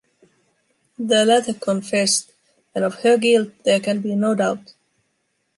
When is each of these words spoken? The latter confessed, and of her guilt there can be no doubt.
The 0.97 1.25
latter 1.25 1.53
confessed, 1.53 2.31
and 2.73 2.83
of 2.83 2.95
her 3.03 3.19
guilt 3.19 3.51
there 3.65 3.79
can 3.79 4.01
be 4.01 4.15
no 4.15 4.33
doubt. 4.33 4.73